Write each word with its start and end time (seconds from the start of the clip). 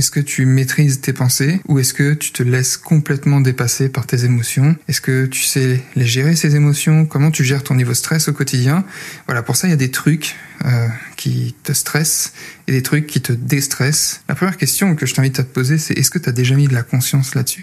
Est-ce 0.00 0.10
que 0.10 0.20
tu 0.20 0.46
maîtrises 0.46 1.02
tes 1.02 1.12
pensées 1.12 1.60
ou 1.68 1.78
est-ce 1.78 1.92
que 1.92 2.14
tu 2.14 2.32
te 2.32 2.42
laisses 2.42 2.78
complètement 2.78 3.42
dépasser 3.42 3.90
par 3.90 4.06
tes 4.06 4.24
émotions? 4.24 4.74
Est-ce 4.88 5.02
que 5.02 5.26
tu 5.26 5.42
sais 5.42 5.82
les 5.94 6.06
gérer 6.06 6.36
ces 6.36 6.56
émotions? 6.56 7.04
Comment 7.04 7.30
tu 7.30 7.44
gères 7.44 7.62
ton 7.62 7.74
niveau 7.74 7.92
stress 7.92 8.26
au 8.26 8.32
quotidien? 8.32 8.86
Voilà, 9.26 9.42
pour 9.42 9.56
ça, 9.56 9.66
il 9.66 9.72
y 9.72 9.74
a 9.74 9.76
des 9.76 9.90
trucs 9.90 10.36
euh, 10.64 10.88
qui 11.16 11.54
te 11.64 11.74
stressent 11.74 12.32
et 12.66 12.72
des 12.72 12.82
trucs 12.82 13.08
qui 13.08 13.20
te 13.20 13.34
déstressent. 13.34 14.22
La 14.26 14.34
première 14.34 14.56
question 14.56 14.96
que 14.96 15.04
je 15.04 15.12
t'invite 15.12 15.38
à 15.38 15.44
te 15.44 15.52
poser, 15.52 15.76
c'est 15.76 15.92
est-ce 15.92 16.10
que 16.10 16.18
tu 16.18 16.30
as 16.30 16.32
déjà 16.32 16.54
mis 16.54 16.66
de 16.66 16.72
la 16.72 16.82
conscience 16.82 17.34
là-dessus? 17.34 17.62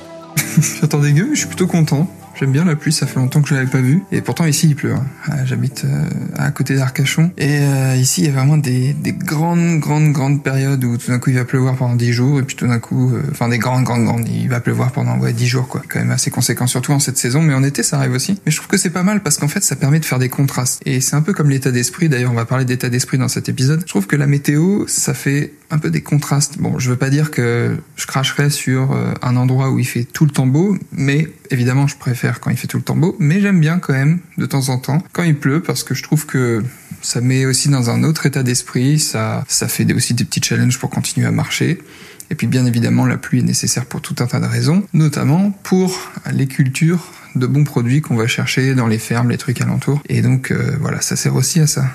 J'attendais 0.79 1.11
gueux, 1.11 1.27
mais 1.29 1.35
je 1.35 1.39
suis 1.39 1.47
plutôt 1.47 1.67
content. 1.67 2.07
J'aime 2.35 2.51
bien 2.51 2.65
la 2.65 2.75
pluie, 2.75 2.91
ça 2.91 3.05
fait 3.05 3.19
longtemps 3.19 3.41
que 3.41 3.49
je 3.49 3.55
l'avais 3.55 3.69
pas 3.69 3.81
vue. 3.81 4.03
Et 4.11 4.21
pourtant 4.21 4.45
ici 4.45 4.67
il 4.67 4.75
pleut. 4.75 4.93
Hein. 4.93 5.05
Euh, 5.29 5.33
j'habite 5.45 5.85
euh, 5.85 6.03
à 6.37 6.51
côté 6.51 6.75
d'Arcachon. 6.75 7.31
Et 7.37 7.59
euh, 7.59 7.95
ici 7.95 8.21
il 8.21 8.27
y 8.27 8.29
a 8.29 8.33
vraiment 8.33 8.57
des, 8.57 8.93
des, 8.93 9.11
grandes, 9.11 9.79
grandes, 9.79 10.11
grandes 10.11 10.43
périodes 10.43 10.83
où 10.83 10.97
tout 10.97 11.11
d'un 11.11 11.19
coup 11.19 11.29
il 11.29 11.35
va 11.35 11.45
pleuvoir 11.45 11.75
pendant 11.75 11.95
10 11.95 12.13
jours. 12.13 12.39
Et 12.39 12.43
puis 12.43 12.55
tout 12.55 12.67
d'un 12.67 12.79
coup, 12.79 13.13
enfin 13.31 13.49
des 13.49 13.57
grandes, 13.57 13.83
grandes, 13.83 14.05
grandes, 14.05 14.27
il 14.27 14.49
va 14.49 14.59
pleuvoir 14.59 14.91
pendant 14.91 15.17
ouais, 15.19 15.33
10 15.33 15.47
jours 15.47 15.67
quoi. 15.67 15.81
Quand 15.87 15.99
même 15.99 16.11
assez 16.11 16.31
conséquent, 16.31 16.67
surtout 16.67 16.93
en 16.93 16.99
cette 16.99 17.17
saison. 17.17 17.41
Mais 17.41 17.53
en 17.53 17.63
été 17.63 17.83
ça 17.83 17.97
arrive 17.97 18.13
aussi. 18.13 18.39
Mais 18.45 18.51
je 18.51 18.57
trouve 18.57 18.67
que 18.67 18.77
c'est 18.77 18.89
pas 18.89 19.03
mal 19.03 19.21
parce 19.21 19.37
qu'en 19.37 19.47
fait 19.47 19.63
ça 19.63 19.75
permet 19.75 19.99
de 19.99 20.05
faire 20.05 20.19
des 20.19 20.29
contrastes. 20.29 20.81
Et 20.85 21.01
c'est 21.01 21.15
un 21.15 21.21
peu 21.21 21.33
comme 21.33 21.49
l'état 21.49 21.71
d'esprit. 21.71 22.09
D'ailleurs 22.09 22.31
on 22.31 22.35
va 22.35 22.45
parler 22.45 22.65
d'état 22.65 22.89
d'esprit 22.89 23.17
dans 23.17 23.27
cet 23.27 23.49
épisode. 23.49 23.81
Je 23.81 23.87
trouve 23.89 24.07
que 24.07 24.15
la 24.15 24.27
météo 24.27 24.85
ça 24.87 25.13
fait 25.13 25.53
un 25.69 25.77
peu 25.77 25.89
des 25.89 26.01
contrastes. 26.01 26.57
Bon, 26.57 26.79
je 26.79 26.89
veux 26.89 26.97
pas 26.97 27.09
dire 27.09 27.31
que 27.31 27.77
je 27.95 28.05
cracherai 28.05 28.49
sur 28.49 28.97
un 29.21 29.35
endroit 29.35 29.69
où 29.71 29.79
il 29.79 29.85
fait 29.85 30.03
tout 30.03 30.25
le 30.25 30.31
temps 30.31 30.47
beau, 30.47 30.77
mais 30.91 31.29
évidemment 31.49 31.87
je 31.87 31.95
préfère 31.95 32.20
quand 32.39 32.51
il 32.51 32.57
fait 32.57 32.67
tout 32.67 32.77
le 32.77 32.83
temps 32.83 32.95
beau, 32.95 33.15
mais 33.19 33.41
j'aime 33.41 33.59
bien 33.59 33.79
quand 33.79 33.93
même 33.93 34.19
de 34.37 34.45
temps 34.45 34.69
en 34.69 34.77
temps 34.77 35.03
quand 35.13 35.23
il 35.23 35.35
pleut 35.35 35.61
parce 35.61 35.83
que 35.83 35.95
je 35.95 36.03
trouve 36.03 36.25
que 36.25 36.63
ça 37.01 37.21
met 37.21 37.45
aussi 37.45 37.69
dans 37.69 37.89
un 37.89 38.03
autre 38.03 38.25
état 38.25 38.43
d'esprit, 38.43 38.99
ça, 38.99 39.43
ça 39.47 39.67
fait 39.67 39.91
aussi 39.93 40.13
des 40.13 40.23
petits 40.23 40.41
challenges 40.41 40.77
pour 40.79 40.89
continuer 40.89 41.27
à 41.27 41.31
marcher. 41.31 41.79
Et 42.29 42.35
puis 42.35 42.47
bien 42.47 42.65
évidemment, 42.65 43.05
la 43.05 43.17
pluie 43.17 43.39
est 43.39 43.43
nécessaire 43.43 43.85
pour 43.85 44.01
tout 44.01 44.15
un 44.19 44.27
tas 44.27 44.39
de 44.39 44.45
raisons, 44.45 44.83
notamment 44.93 45.51
pour 45.63 46.11
les 46.31 46.47
cultures 46.47 47.11
de 47.35 47.45
bons 47.45 47.63
produits 47.63 48.01
qu'on 48.01 48.15
va 48.15 48.27
chercher 48.27 48.75
dans 48.75 48.87
les 48.87 48.99
fermes, 48.99 49.29
les 49.29 49.37
trucs 49.37 49.59
alentours. 49.61 50.01
Et 50.07 50.21
donc 50.21 50.51
euh, 50.51 50.77
voilà, 50.79 51.01
ça 51.01 51.15
sert 51.15 51.35
aussi 51.35 51.59
à 51.59 51.67
ça. 51.67 51.85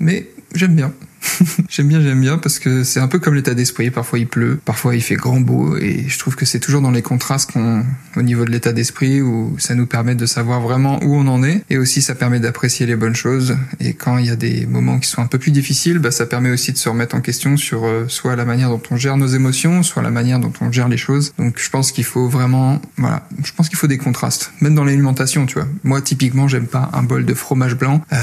Mais 0.00 0.28
j'aime 0.54 0.74
bien. 0.74 0.92
j'aime 1.68 1.88
bien, 1.88 2.00
j'aime 2.00 2.20
bien 2.20 2.38
parce 2.38 2.58
que 2.58 2.84
c'est 2.84 3.00
un 3.00 3.08
peu 3.08 3.18
comme 3.18 3.34
l'état 3.34 3.54
d'esprit. 3.54 3.90
Parfois 3.90 4.18
il 4.18 4.26
pleut, 4.26 4.58
parfois 4.64 4.94
il 4.94 5.02
fait 5.02 5.16
grand 5.16 5.40
beau 5.40 5.76
et 5.76 6.04
je 6.08 6.18
trouve 6.18 6.36
que 6.36 6.44
c'est 6.44 6.60
toujours 6.60 6.80
dans 6.80 6.90
les 6.90 7.02
contrastes 7.02 7.52
qu'on, 7.52 7.84
au 8.16 8.22
niveau 8.22 8.44
de 8.44 8.50
l'état 8.50 8.72
d'esprit 8.72 9.20
où 9.20 9.56
ça 9.58 9.74
nous 9.74 9.86
permet 9.86 10.14
de 10.14 10.26
savoir 10.26 10.60
vraiment 10.60 11.02
où 11.02 11.14
on 11.16 11.26
en 11.26 11.42
est 11.42 11.64
et 11.70 11.78
aussi 11.78 12.02
ça 12.02 12.14
permet 12.14 12.40
d'apprécier 12.40 12.86
les 12.86 12.96
bonnes 12.96 13.14
choses. 13.14 13.56
Et 13.80 13.94
quand 13.94 14.18
il 14.18 14.26
y 14.26 14.30
a 14.30 14.36
des 14.36 14.66
moments 14.66 14.98
qui 14.98 15.08
sont 15.08 15.22
un 15.22 15.26
peu 15.26 15.38
plus 15.38 15.50
difficiles, 15.50 15.98
bah, 15.98 16.10
ça 16.10 16.26
permet 16.26 16.50
aussi 16.50 16.72
de 16.72 16.78
se 16.78 16.88
remettre 16.88 17.14
en 17.14 17.20
question 17.20 17.56
sur 17.56 17.84
euh, 17.84 18.06
soit 18.08 18.36
la 18.36 18.44
manière 18.44 18.70
dont 18.70 18.82
on 18.90 18.96
gère 18.96 19.16
nos 19.16 19.26
émotions, 19.26 19.82
soit 19.82 20.02
la 20.02 20.10
manière 20.10 20.38
dont 20.38 20.52
on 20.60 20.72
gère 20.72 20.88
les 20.88 20.96
choses. 20.96 21.32
Donc 21.38 21.58
je 21.58 21.70
pense 21.70 21.92
qu'il 21.92 22.04
faut 22.04 22.28
vraiment, 22.28 22.80
voilà, 22.96 23.26
je 23.42 23.52
pense 23.52 23.68
qu'il 23.68 23.78
faut 23.78 23.86
des 23.86 23.98
contrastes, 23.98 24.52
même 24.60 24.74
dans 24.74 24.84
l'alimentation, 24.84 25.46
tu 25.46 25.54
vois. 25.54 25.68
Moi 25.84 26.00
typiquement 26.00 26.48
j'aime 26.48 26.66
pas 26.66 26.90
un 26.92 27.02
bol 27.02 27.24
de 27.24 27.34
fromage 27.34 27.74
blanc 27.74 28.02
euh, 28.12 28.16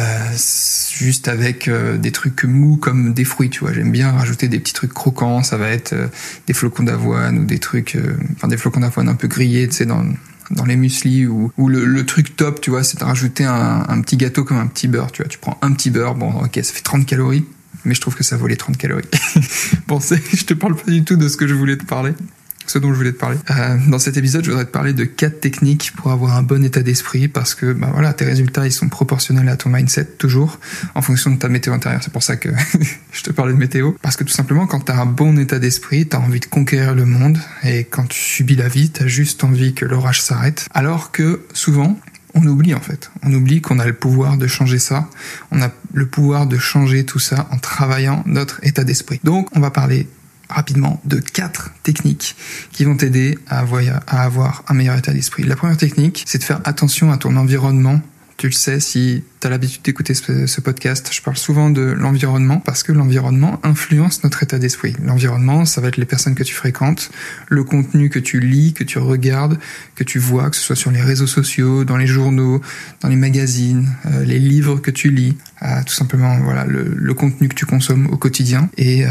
juste 0.94 1.28
avec 1.28 1.68
euh, 1.68 1.98
des 1.98 2.12
trucs 2.12 2.44
mous 2.44 2.78
comme 2.78 2.93
des 2.94 3.24
fruits, 3.24 3.50
tu 3.50 3.62
vois. 3.62 3.74
J'aime 3.74 3.92
bien 3.92 4.12
rajouter 4.12 4.48
des 4.48 4.60
petits 4.60 4.74
trucs 4.74 4.94
croquants. 4.94 5.44
Ça 5.44 5.58
va 5.58 5.70
être 5.70 5.94
euh, 5.94 6.08
des 6.48 6.54
flocons 6.54 6.84
d'avoine 6.84 7.40
ou 7.40 7.46
des 7.46 7.60
trucs, 7.60 7.96
euh, 7.96 8.18
enfin 8.36 8.48
des 8.48 8.58
flocons 8.58 8.82
d'avoine 8.82 9.10
un 9.10 9.16
peu 9.16 9.28
grillés, 9.28 9.68
tu 9.68 9.76
sais, 9.76 9.86
dans 9.86 10.04
dans 10.52 10.66
les 10.66 10.76
muesli 10.76 11.26
ou, 11.26 11.52
ou 11.58 11.70
le, 11.70 12.06
truc 12.06 12.36
top, 12.36 12.62
tu 12.62 12.70
vois, 12.70 12.84
c'est 12.84 13.00
de 13.00 13.04
rajouter 13.04 13.46
un, 13.46 13.86
un, 13.88 14.02
petit 14.02 14.18
gâteau 14.18 14.44
comme 14.44 14.58
un 14.58 14.68
petit 14.68 14.88
beurre, 14.88 15.12
tu 15.12 15.24
vois. 15.24 15.30
Tu 15.30 15.40
prends 15.40 15.58
un 15.62 15.72
petit 15.72 15.90
beurre, 15.90 16.16
bon, 16.16 16.32
ok, 16.32 16.60
ça 16.62 16.74
fait 16.74 16.82
30 16.82 17.06
calories, 17.06 17.46
mais 17.86 17.96
je 17.96 18.02
trouve 18.02 18.14
que 18.14 18.24
ça 18.24 18.38
vaut 18.38 18.48
les 18.48 18.58
30 18.58 18.78
calories. 18.78 19.06
bon, 19.88 20.00
je 20.00 20.44
te 20.44 20.54
parle 20.54 20.76
pas 20.76 20.92
du 20.92 21.04
tout 21.04 21.16
de 21.16 21.28
ce 21.28 21.38
que 21.38 21.48
je 21.48 21.54
voulais 21.54 21.78
te 21.78 21.86
parler 21.86 22.14
ce 22.68 22.80
dont 22.80 22.92
je 22.92 22.98
voulais 22.98 23.12
te 23.12 23.18
parler. 23.18 23.38
Euh, 23.52 23.78
dans 23.88 24.00
cet 24.00 24.18
épisode, 24.18 24.44
je 24.44 24.50
voudrais 24.50 24.66
te 24.66 24.72
parler 24.72 24.94
de 24.94 25.04
quatre 25.04 25.40
techniques 25.40 25.94
pour 25.96 26.12
avoir 26.12 26.36
un 26.36 26.44
bon 26.44 26.64
état 26.64 26.82
d'esprit 26.82 27.28
parce 27.28 27.56
que 27.56 27.74
bah 27.74 27.90
voilà, 27.94 28.14
tes 28.14 28.26
résultats 28.26 28.66
ils 28.66 28.72
sont 28.72 28.90
proportionnels 28.90 29.50
à 29.50 29.58
ton 29.58 29.70
mindset 29.70 30.06
toujours 30.18 30.60
en 30.96 31.02
fonction 31.02 31.32
de 31.32 31.38
ta 31.38 31.50
météo 31.50 31.74
intérieure. 31.74 32.02
C'est 32.04 32.14
pour 32.14 32.24
ça 32.24 32.36
que 32.36 32.50
je 33.12 33.24
te 33.24 33.32
parlais 33.32 33.54
de 33.54 33.58
météo 33.58 33.92
parce 34.02 34.16
que 34.16 34.24
tout 34.24 34.34
simplement 34.34 34.68
quand 34.68 34.82
tu 34.82 34.92
as 34.92 35.00
un 35.00 35.06
bon 35.06 35.38
état 35.38 35.60
d'esprit, 35.60 36.08
tu 36.08 36.16
as 36.16 36.20
envie 36.20 36.40
de 36.40 36.46
conquérir 36.46 36.96
le 36.96 37.06
monde 37.06 37.38
et 37.64 37.84
quand 37.84 38.08
tu 38.08 38.20
subis 38.20 38.56
la 38.56 38.68
vie, 38.68 38.92
tu 38.92 39.04
as 39.04 39.08
juste 39.08 39.44
envie 39.44 39.74
que 39.74 39.86
l'orage 39.86 40.22
s'arrête. 40.22 40.68
Alors 40.74 41.12
que 41.12 41.42
souvent, 41.54 41.98
on 42.34 42.46
oublie 42.46 42.74
en 42.74 42.80
fait. 42.80 43.12
On 43.24 43.34
oublie 43.34 43.62
qu'on 43.62 43.80
a 43.80 43.86
le 43.86 43.94
pouvoir 43.94 44.38
de 44.38 44.48
changer 44.48 44.80
ça. 44.80 45.08
On 45.52 45.62
a 45.62 45.70
le 45.94 46.06
pouvoir 46.06 46.48
de 46.48 46.58
changer 46.58 47.06
tout 47.06 47.20
ça 47.20 47.48
en 47.52 47.58
travaillant 47.58 48.24
notre 48.26 48.60
état 48.64 48.84
d'esprit. 48.84 49.20
Donc, 49.24 49.50
on 49.56 49.60
va 49.60 49.72
parler 49.72 50.08
rapidement 50.50 51.02
de 51.06 51.20
quatre 51.20 51.72
techniques 51.84 52.36
qui 52.72 52.84
vont 52.84 52.96
t'aider 52.96 53.38
à 53.48 53.60
avoir 53.60 54.64
un 54.68 54.74
meilleur 54.74 54.98
état 54.98 55.14
d'esprit. 55.14 55.44
La 55.44 55.56
première 55.56 55.78
technique, 55.78 56.24
c'est 56.28 56.38
de 56.38 56.44
faire 56.44 56.62
attention 56.66 57.12
à 57.12 57.18
ton 57.18 57.36
environnement 57.36 58.02
tu 58.38 58.48
le 58.48 58.54
sais, 58.54 58.80
si 58.80 59.24
tu 59.40 59.48
as 59.48 59.50
l'habitude 59.50 59.84
d'écouter 59.84 60.14
ce, 60.14 60.60
podcast, 60.62 61.10
je 61.14 61.22
parle 61.22 61.38
souvent 61.38 61.70
de 61.70 61.82
l'environnement 61.82 62.60
parce 62.60 62.84
que 62.84 62.92
l'environnement 62.92 63.60
influence 63.64 64.24
notre 64.24 64.44
état 64.44 64.60
d'esprit. 64.60 64.96
L'environnement, 65.02 65.66
ça 65.66 65.82
va 65.82 65.90
être 65.90 65.98
les 65.98 66.06
personnes 66.06 66.36
que 66.36 66.44
tu 66.44 66.54
fréquentes, 66.54 67.12
le 67.48 67.64
contenu 67.64 68.10
que 68.10 68.20
tu 68.20 68.40
lis, 68.40 68.74
que 68.74 68.84
tu 68.84 68.98
regardes, 68.98 69.60
que 69.96 70.04
tu 70.04 70.20
vois, 70.20 70.50
que 70.50 70.56
ce 70.56 70.62
soit 70.62 70.76
sur 70.76 70.92
les 70.92 71.02
réseaux 71.02 71.28
sociaux, 71.28 71.86
dans 71.86 71.98
les 71.98 72.08
journaux, 72.08 72.60
dans 73.02 73.08
les 73.08 73.16
magazines, 73.16 73.88
euh, 74.08 74.26
les 74.26 74.40
livres 74.40 74.78
que 74.78 74.92
tu 74.92 75.10
lis, 75.10 75.38
tout 75.86 75.94
simplement 75.94 76.38
voilà 76.40 76.66
le, 76.66 77.14
contenu 77.14 77.48
que 77.48 77.56
tu 77.56 77.66
consommes 77.66 78.08
au 78.08 78.18
quotidien. 78.18 78.70
Et 78.78 79.06
euh, 79.06 79.10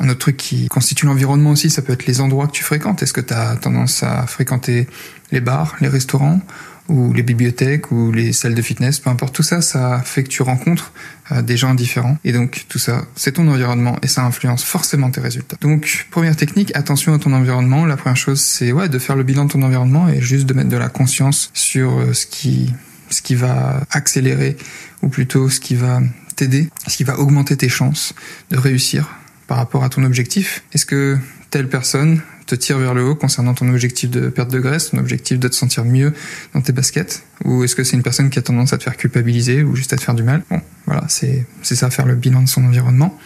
un 0.00 0.08
autre 0.08 0.18
truc 0.18 0.36
qui 0.36 0.68
constitue 0.68 1.06
l'environnement 1.06 1.50
aussi, 1.50 1.70
ça 1.70 1.82
peut 1.82 1.92
être 1.92 2.06
les 2.06 2.20
endroits 2.20 2.46
que 2.46 2.52
tu 2.52 2.64
fréquentes. 2.64 3.02
Est-ce 3.02 3.12
que 3.12 3.20
tu 3.20 3.34
as 3.34 3.56
tendance 3.56 4.02
à 4.02 4.26
fréquenter 4.26 4.88
les 5.32 5.40
bars, 5.40 5.76
les 5.80 5.88
restaurants 5.88 6.40
ou 6.88 7.12
les 7.12 7.22
bibliothèques 7.22 7.90
ou 7.90 8.12
les 8.12 8.32
salles 8.32 8.54
de 8.54 8.62
fitness, 8.62 9.00
peu 9.00 9.10
importe 9.10 9.34
tout 9.34 9.42
ça, 9.42 9.60
ça 9.60 10.00
fait 10.04 10.22
que 10.22 10.28
tu 10.28 10.42
rencontres 10.42 10.92
euh, 11.32 11.42
des 11.42 11.56
gens 11.56 11.74
différents 11.74 12.16
et 12.24 12.32
donc 12.32 12.64
tout 12.68 12.78
ça, 12.78 13.04
c'est 13.16 13.32
ton 13.32 13.48
environnement 13.48 13.96
et 14.02 14.06
ça 14.06 14.24
influence 14.24 14.62
forcément 14.62 15.10
tes 15.10 15.20
résultats. 15.20 15.56
Donc 15.60 16.06
première 16.10 16.36
technique, 16.36 16.74
attention 16.76 17.14
à 17.14 17.18
ton 17.18 17.32
environnement. 17.32 17.86
La 17.86 17.96
première 17.96 18.16
chose, 18.16 18.40
c'est 18.40 18.72
ouais 18.72 18.88
de 18.88 18.98
faire 18.98 19.16
le 19.16 19.24
bilan 19.24 19.46
de 19.46 19.52
ton 19.52 19.62
environnement 19.62 20.08
et 20.08 20.20
juste 20.20 20.46
de 20.46 20.54
mettre 20.54 20.68
de 20.68 20.76
la 20.76 20.88
conscience 20.88 21.50
sur 21.54 21.98
euh, 21.98 22.12
ce 22.12 22.26
qui 22.26 22.72
ce 23.10 23.22
qui 23.22 23.34
va 23.34 23.82
accélérer 23.90 24.56
ou 25.02 25.08
plutôt 25.08 25.48
ce 25.48 25.60
qui 25.60 25.74
va 25.74 26.00
t'aider, 26.34 26.68
ce 26.86 26.96
qui 26.96 27.04
va 27.04 27.18
augmenter 27.18 27.56
tes 27.56 27.68
chances 27.68 28.14
de 28.50 28.58
réussir 28.58 29.08
par 29.46 29.58
rapport 29.58 29.84
à 29.84 29.88
ton 29.88 30.04
objectif. 30.04 30.64
Est-ce 30.72 30.86
que 30.86 31.18
telle 31.50 31.68
personne 31.68 32.20
te 32.46 32.54
tire 32.54 32.78
vers 32.78 32.94
le 32.94 33.04
haut 33.04 33.16
concernant 33.16 33.54
ton 33.54 33.68
objectif 33.68 34.10
de 34.10 34.28
perte 34.28 34.50
de 34.50 34.60
graisse, 34.60 34.90
ton 34.90 34.98
objectif 34.98 35.38
de 35.38 35.48
te 35.48 35.54
sentir 35.54 35.84
mieux 35.84 36.12
dans 36.54 36.60
tes 36.60 36.72
baskets? 36.72 37.24
Ou 37.44 37.64
est-ce 37.64 37.74
que 37.74 37.84
c'est 37.84 37.96
une 37.96 38.02
personne 38.02 38.30
qui 38.30 38.38
a 38.38 38.42
tendance 38.42 38.72
à 38.72 38.78
te 38.78 38.84
faire 38.84 38.96
culpabiliser 38.96 39.62
ou 39.62 39.74
juste 39.74 39.92
à 39.92 39.96
te 39.96 40.02
faire 40.02 40.14
du 40.14 40.22
mal? 40.22 40.42
Bon, 40.50 40.60
voilà, 40.86 41.04
c'est 41.08 41.46
ça, 41.62 41.90
faire 41.90 42.06
le 42.06 42.14
bilan 42.14 42.42
de 42.42 42.48
son 42.48 42.64
environnement. 42.64 43.18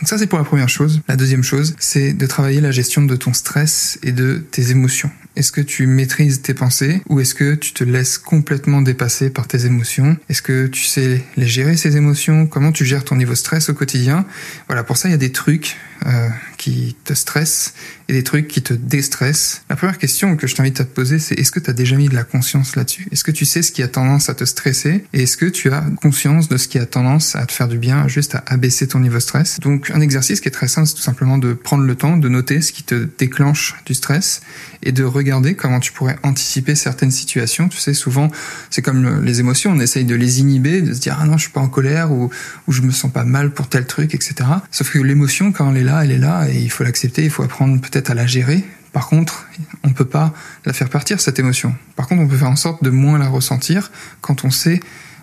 Donc 0.00 0.08
ça, 0.08 0.18
c'est 0.18 0.26
pour 0.26 0.38
la 0.38 0.44
première 0.44 0.68
chose. 0.68 1.02
La 1.08 1.16
deuxième 1.16 1.42
chose, 1.42 1.74
c'est 1.78 2.12
de 2.12 2.26
travailler 2.26 2.60
la 2.60 2.70
gestion 2.70 3.02
de 3.02 3.16
ton 3.16 3.32
stress 3.32 3.98
et 4.02 4.12
de 4.12 4.36
tes 4.50 4.70
émotions. 4.70 5.10
Est-ce 5.36 5.52
que 5.52 5.60
tu 5.60 5.86
maîtrises 5.86 6.42
tes 6.42 6.54
pensées 6.54 7.02
ou 7.08 7.20
est-ce 7.20 7.34
que 7.34 7.54
tu 7.54 7.72
te 7.72 7.84
laisses 7.84 8.18
complètement 8.18 8.82
dépasser 8.82 9.30
par 9.30 9.46
tes 9.46 9.64
émotions? 9.64 10.16
Est-ce 10.28 10.42
que 10.42 10.66
tu 10.66 10.84
sais 10.84 11.22
les 11.36 11.46
gérer 11.46 11.76
ces 11.76 11.96
émotions? 11.96 12.46
Comment 12.46 12.72
tu 12.72 12.84
gères 12.84 13.04
ton 13.04 13.16
niveau 13.16 13.36
stress 13.36 13.68
au 13.68 13.74
quotidien? 13.74 14.26
Voilà, 14.66 14.82
pour 14.82 14.96
ça, 14.96 15.08
il 15.08 15.12
y 15.12 15.14
a 15.14 15.18
des 15.18 15.32
trucs 15.32 15.76
euh, 16.06 16.28
qui 16.56 16.96
te 17.04 17.14
stressent 17.14 17.74
et 18.10 18.12
des 18.12 18.24
trucs 18.24 18.48
qui 18.48 18.60
te 18.60 18.74
déstressent. 18.74 19.62
La 19.70 19.76
première 19.76 19.96
question 19.96 20.36
que 20.36 20.48
je 20.48 20.56
t'invite 20.56 20.80
à 20.80 20.84
te 20.84 20.92
poser, 20.92 21.20
c'est 21.20 21.36
est-ce 21.36 21.52
que 21.52 21.60
tu 21.60 21.70
as 21.70 21.72
déjà 21.72 21.94
mis 21.94 22.08
de 22.08 22.14
la 22.16 22.24
conscience 22.24 22.74
là-dessus? 22.74 23.06
Est-ce 23.12 23.22
que 23.22 23.30
tu 23.30 23.44
sais 23.44 23.62
ce 23.62 23.70
qui 23.70 23.84
a 23.84 23.88
tendance 23.88 24.28
à 24.28 24.34
te 24.34 24.44
stresser? 24.44 25.04
Et 25.12 25.22
est-ce 25.22 25.36
que 25.36 25.46
tu 25.46 25.72
as 25.72 25.84
conscience 26.02 26.48
de 26.48 26.56
ce 26.56 26.66
qui 26.66 26.80
a 26.80 26.86
tendance 26.86 27.36
à 27.36 27.46
te 27.46 27.52
faire 27.52 27.68
du 27.68 27.78
bien, 27.78 28.08
juste 28.08 28.34
à 28.34 28.42
abaisser 28.48 28.88
ton 28.88 28.98
niveau 28.98 29.20
stress? 29.20 29.60
Donc 29.60 29.92
un 29.94 30.00
exercice 30.00 30.40
qui 30.40 30.48
est 30.48 30.50
très 30.50 30.66
simple, 30.66 30.88
c'est 30.88 30.94
tout 30.94 31.02
simplement 31.02 31.38
de 31.38 31.52
prendre 31.52 31.84
le 31.84 31.94
temps 31.94 32.16
de 32.16 32.28
noter 32.28 32.62
ce 32.62 32.72
qui 32.72 32.82
te 32.82 33.06
déclenche 33.16 33.76
du 33.86 33.94
stress 33.94 34.40
et 34.82 34.90
de 34.90 35.04
regarder 35.04 35.54
comment 35.54 35.78
tu 35.78 35.92
pourrais 35.92 36.18
anticiper 36.24 36.74
certaines 36.74 37.12
situations. 37.12 37.68
Tu 37.68 37.78
sais, 37.78 37.94
souvent, 37.94 38.28
c'est 38.70 38.82
comme 38.82 39.22
les 39.22 39.38
émotions, 39.38 39.70
on 39.70 39.78
essaye 39.78 40.04
de 40.04 40.16
les 40.16 40.40
inhiber, 40.40 40.82
de 40.82 40.94
se 40.94 40.98
dire 40.98 41.16
ah 41.20 41.26
non, 41.26 41.36
je 41.36 41.42
suis 41.42 41.52
pas 41.52 41.60
en 41.60 41.68
colère 41.68 42.10
ou, 42.10 42.28
ou 42.66 42.72
je 42.72 42.82
me 42.82 42.90
sens 42.90 43.12
pas 43.12 43.24
mal 43.24 43.52
pour 43.52 43.68
tel 43.68 43.86
truc, 43.86 44.16
etc. 44.16 44.34
Sauf 44.72 44.90
que 44.90 44.98
l'émotion, 44.98 45.52
quand 45.52 45.70
elle 45.70 45.82
est 45.82 45.84
là, 45.84 46.04
elle 46.04 46.10
est 46.10 46.18
là 46.18 46.48
et 46.50 46.58
il 46.58 46.70
faut 46.72 46.82
l'accepter, 46.82 47.22
il 47.22 47.30
faut 47.30 47.44
apprendre 47.44 47.80
peut-être 47.80 47.99
à 48.08 48.14
la 48.14 48.26
gérer. 48.26 48.64
Par 48.92 49.08
contre, 49.08 49.46
on 49.84 49.90
peut 49.90 50.04
pas 50.04 50.32
la 50.64 50.72
faire 50.72 50.88
partir 50.88 51.20
cette 51.20 51.38
émotion. 51.38 51.74
Par 51.96 52.08
contre, 52.08 52.22
on 52.22 52.28
peut 52.28 52.36
faire 52.36 52.50
en 52.50 52.56
sorte 52.56 52.82
de 52.82 52.90
moins 52.90 53.18
la 53.18 53.28
ressentir 53.28 53.90
quand 54.20 54.44
on 54.44 54.50
sait 54.50 54.80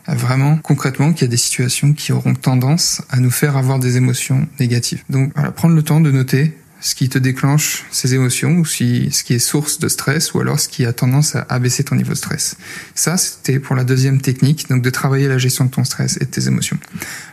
vraiment 0.08 0.58
concrètement 0.58 1.12
qu'il 1.12 1.24
y 1.24 1.26
a 1.26 1.32
des 1.32 1.38
situations 1.38 1.94
qui 1.94 2.14
auront 2.14 2.34
tendance 2.34 3.02
à 3.10 3.18
nous 3.18 3.32
faire 3.32 3.58
avoir 3.58 3.80
des 3.80 3.98
émotions 3.98 4.48
négatives. 4.60 5.04
Donc 5.10 5.34
prendre 5.56 5.76
le 5.76 5.84
temps 5.84 6.00
de 6.00 6.12
noter 6.12 6.58
ce 6.80 6.96
qui 6.96 7.10
te 7.10 7.18
déclenche 7.18 7.86
ces 7.92 8.14
émotions 8.14 8.52
ou 8.52 8.66
ce 8.66 8.78
qui 9.24 9.34
est 9.34 9.40
source 9.40 9.80
de 9.80 9.90
stress 9.90 10.34
ou 10.34 10.40
alors 10.40 10.60
ce 10.60 10.70
qui 10.70 10.86
a 10.86 10.94
tendance 10.94 11.36
à 11.36 11.46
abaisser 11.50 11.84
ton 11.84 11.96
niveau 11.96 12.12
de 12.12 12.18
stress. 12.18 12.56
Ça, 12.94 13.18
c'était 13.18 13.60
pour 13.60 13.76
la 13.76 13.84
deuxième 13.84 14.22
technique, 14.22 14.70
donc 14.70 14.84
de 14.84 14.90
travailler 14.90 15.28
la 15.28 15.40
gestion 15.40 15.66
de 15.66 15.72
ton 15.72 15.84
stress 15.84 16.18
et 16.18 16.26
de 16.26 16.30
tes 16.30 16.48
émotions. 16.48 16.78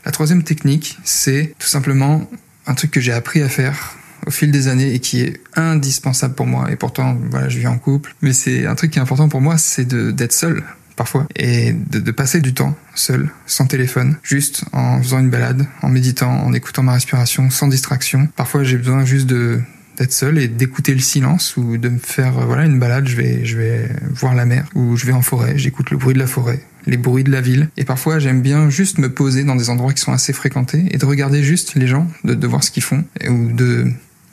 La 0.05 0.13
troisième 0.13 0.43
technique, 0.43 0.99
c'est 1.05 1.55
tout 1.59 1.69
simplement 1.69 2.29
un 2.67 2.75
truc 2.75 2.91
que 2.91 3.01
j'ai 3.01 3.13
appris 3.13 3.43
à 3.43 3.49
faire 3.49 3.95
au 4.27 4.31
fil 4.31 4.51
des 4.51 4.69
années 4.69 4.95
et 4.95 4.99
qui 4.99 5.21
est 5.21 5.41
indispensable 5.57 6.35
pour 6.35 6.47
moi. 6.47 6.71
Et 6.71 6.77
pourtant, 6.77 7.17
voilà, 7.31 7.49
je 7.49 7.59
vis 7.59 7.67
en 7.67 7.79
couple. 7.79 8.15
Mais 8.23 8.33
c'est 8.33 8.67
un 8.67 8.75
truc 8.75 8.91
qui 8.91 8.99
est 8.99 9.03
important 9.03 9.29
pour 9.29 9.41
moi, 9.41 9.59
c'est 9.59 9.87
d'être 9.87 10.33
seul 10.33 10.63
parfois, 10.97 11.27
et 11.37 11.73
de, 11.73 12.11
passer 12.11 12.41
du 12.41 12.55
temps 12.55 12.77
seul, 12.95 13.31
sans 13.47 13.67
téléphone, 13.67 14.17
juste 14.23 14.65
en 14.73 15.03
faisant 15.03 15.19
une 15.19 15.31
balade, 15.31 15.67
en 15.83 15.89
méditant, 15.89 16.31
en 16.31 16.53
écoutant 16.53 16.83
ma 16.83 16.93
respiration, 16.93 17.51
sans 17.51 17.69
distraction. 17.69 18.29
Parfois, 18.37 18.65
j'ai 18.65 18.77
besoin 18.77 19.05
juste 19.05 19.27
de 19.27 19.61
d'être 19.97 20.13
seul 20.13 20.39
et 20.39 20.49
d'écouter 20.49 20.93
le 20.93 20.99
silence 20.99 21.57
ou 21.57 21.77
de 21.77 21.89
me 21.89 21.99
faire 21.99 22.33
voilà 22.33 22.65
une 22.65 22.81
balade 22.81 23.07
je 23.07 23.15
vais 23.15 23.45
je 23.45 23.57
vais 23.57 23.89
voir 24.11 24.35
la 24.35 24.45
mer 24.45 24.67
ou 24.75 24.97
je 24.97 25.07
vais 25.07 25.13
en 25.13 25.23
forêt 25.23 25.57
j'écoute 25.57 25.93
le 25.93 25.97
bruit 25.97 26.15
de 26.15 26.19
la 26.19 26.27
forêt 26.27 26.59
les 26.87 26.97
bruits 26.97 27.23
de 27.23 27.31
la 27.31 27.41
ville 27.41 27.69
et 27.77 27.85
parfois 27.85 28.19
j'aime 28.19 28.43
bien 28.43 28.69
juste 28.71 28.99
me 28.99 29.09
poser 29.09 29.45
dans 29.45 29.55
des 29.55 29.71
endroits 29.71 29.93
qui 29.93 30.03
sont 30.03 30.13
assez 30.13 30.33
fréquentés 30.33 30.85
et 30.91 30.99
de 30.99 31.07
regarder 31.07 31.45
juste 31.45 31.77
les 31.77 31.87
gens 31.87 32.09
de 32.25 32.47
voir 32.49 32.65
ce 32.65 32.73
qu'ils 32.73 32.83
font 32.83 33.05
ou 33.29 33.53
de 33.53 33.87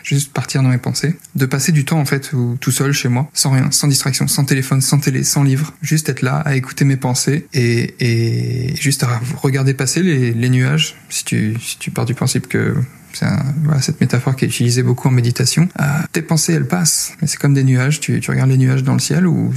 juste 0.03 0.33
partir 0.33 0.63
dans 0.63 0.69
mes 0.69 0.77
pensées, 0.77 1.15
de 1.35 1.45
passer 1.45 1.71
du 1.71 1.85
temps 1.85 1.99
en 1.99 2.05
fait 2.05 2.31
tout 2.59 2.71
seul 2.71 2.91
chez 2.91 3.09
moi, 3.09 3.29
sans 3.33 3.51
rien, 3.51 3.71
sans 3.71 3.87
distraction, 3.87 4.27
sans 4.27 4.45
téléphone, 4.45 4.81
sans 4.81 4.99
télé, 4.99 5.23
sans 5.23 5.43
livre, 5.43 5.73
juste 5.81 6.09
être 6.09 6.21
là 6.21 6.37
à 6.37 6.55
écouter 6.55 6.85
mes 6.85 6.97
pensées 6.97 7.47
et, 7.53 7.95
et 7.99 8.75
juste 8.75 9.03
à 9.03 9.21
regarder 9.41 9.73
passer 9.73 10.03
les, 10.03 10.49
nuages. 10.49 10.95
Si 11.09 11.23
tu, 11.23 11.55
si 11.61 11.77
tu 11.77 11.91
pars 11.91 12.05
du 12.05 12.13
principe 12.13 12.47
que 12.47 12.75
c'est 13.13 13.25
voilà, 13.63 13.81
cette 13.81 13.99
métaphore 13.99 14.35
qui 14.35 14.45
est 14.45 14.47
utilisée 14.47 14.83
beaucoup 14.83 15.07
en 15.07 15.11
méditation. 15.11 15.67
Euh, 15.79 15.83
tes 16.11 16.21
pensées, 16.21 16.53
elles 16.53 16.67
passent. 16.67 17.13
C'est 17.25 17.37
comme 17.37 17.53
des 17.53 17.63
nuages. 17.63 17.99
Tu, 17.99 18.19
tu 18.21 18.31
regardes 18.31 18.49
les 18.49 18.57
nuages 18.57 18.83
dans 18.83 18.93
le 18.93 18.99
ciel, 18.99 19.27
ou 19.27 19.53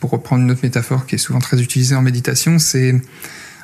pour 0.00 0.10
reprendre 0.10 0.42
une 0.44 0.50
autre 0.50 0.60
métaphore 0.62 1.06
qui 1.06 1.14
est 1.14 1.18
souvent 1.18 1.38
très 1.38 1.60
utilisée 1.60 1.94
en 1.94 2.02
méditation, 2.02 2.58
c'est 2.58 3.00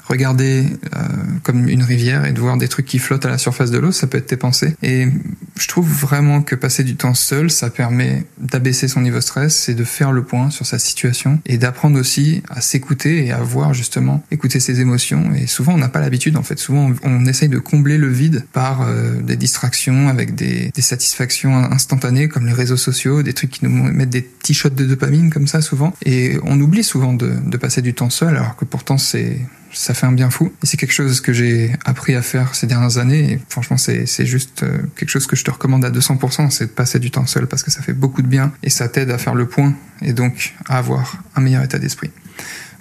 regarder 0.06 0.66
euh, 0.96 0.98
comme 1.42 1.68
une 1.68 1.82
rivière 1.82 2.24
et 2.24 2.32
de 2.32 2.40
voir 2.40 2.56
des 2.56 2.68
trucs 2.68 2.86
qui 2.86 2.98
flottent 2.98 3.26
à 3.26 3.30
la 3.30 3.38
surface 3.38 3.70
de 3.70 3.78
l'eau, 3.78 3.92
ça 3.92 4.06
peut 4.06 4.18
être 4.18 4.26
tes 4.26 4.36
pensées. 4.36 4.76
Et 4.82 5.08
je 5.58 5.68
trouve 5.68 5.88
vraiment 5.88 6.42
que 6.42 6.54
passer 6.54 6.84
du 6.84 6.96
temps 6.96 7.14
seul, 7.14 7.50
ça 7.50 7.70
permet 7.70 8.24
d'abaisser 8.38 8.88
son 8.88 9.00
niveau 9.00 9.20
stress 9.20 9.68
et 9.68 9.74
de 9.74 9.84
faire 9.84 10.12
le 10.12 10.22
point 10.22 10.50
sur 10.50 10.66
sa 10.66 10.78
situation 10.78 11.40
et 11.46 11.58
d'apprendre 11.58 11.98
aussi 11.98 12.42
à 12.48 12.60
s'écouter 12.60 13.26
et 13.26 13.32
à 13.32 13.38
voir 13.38 13.72
justement 13.72 14.22
écouter 14.30 14.60
ses 14.60 14.80
émotions. 14.80 15.32
Et 15.34 15.46
souvent, 15.46 15.74
on 15.74 15.78
n'a 15.78 15.88
pas 15.88 16.00
l'habitude, 16.00 16.36
en 16.36 16.42
fait. 16.42 16.58
Souvent, 16.58 16.92
on, 17.02 17.24
essaye 17.24 17.48
de 17.48 17.58
combler 17.58 17.96
le 17.96 18.08
vide 18.08 18.44
par 18.52 18.82
euh, 18.82 19.22
des 19.22 19.36
distractions 19.36 20.08
avec 20.08 20.34
des, 20.34 20.70
satisfactions 20.78 21.56
instantanées 21.56 22.28
comme 22.28 22.44
les 22.44 22.52
réseaux 22.52 22.76
sociaux, 22.76 23.22
des 23.22 23.32
trucs 23.32 23.50
qui 23.50 23.64
nous 23.64 23.70
mettent 23.70 24.10
des 24.10 24.20
petits 24.20 24.52
shots 24.52 24.68
de 24.68 24.84
dopamine 24.84 25.30
comme 25.30 25.46
ça 25.46 25.62
souvent. 25.62 25.94
Et 26.04 26.36
on 26.42 26.60
oublie 26.60 26.84
souvent 26.84 27.14
de 27.14 27.56
passer 27.56 27.80
du 27.80 27.94
temps 27.94 28.10
seul 28.10 28.36
alors 28.36 28.56
que 28.56 28.66
pourtant 28.66 28.98
c'est 28.98 29.38
ça 29.74 29.94
fait 29.94 30.06
un 30.06 30.12
bien 30.12 30.30
fou. 30.30 30.52
Et 30.62 30.66
c'est 30.66 30.76
quelque 30.76 30.92
chose 30.92 31.20
que 31.20 31.32
j'ai 31.32 31.72
appris 31.84 32.14
à 32.14 32.22
faire 32.22 32.54
ces 32.54 32.66
dernières 32.66 32.98
années. 32.98 33.32
Et 33.32 33.40
franchement, 33.48 33.76
c'est, 33.76 34.06
juste 34.24 34.62
euh, 34.62 34.78
quelque 34.96 35.10
chose 35.10 35.26
que 35.26 35.36
je 35.36 35.44
te 35.44 35.50
recommande 35.50 35.84
à 35.84 35.90
200%, 35.90 36.50
c'est 36.50 36.66
de 36.66 36.70
passer 36.70 36.98
du 36.98 37.10
temps 37.10 37.26
seul 37.26 37.46
parce 37.46 37.62
que 37.62 37.70
ça 37.70 37.82
fait 37.82 37.92
beaucoup 37.92 38.22
de 38.22 38.28
bien 38.28 38.52
et 38.62 38.70
ça 38.70 38.88
t'aide 38.88 39.10
à 39.10 39.18
faire 39.18 39.34
le 39.34 39.46
point 39.46 39.74
et 40.02 40.12
donc 40.12 40.54
à 40.66 40.78
avoir 40.78 41.22
un 41.36 41.40
meilleur 41.40 41.62
état 41.62 41.78
d'esprit. 41.78 42.10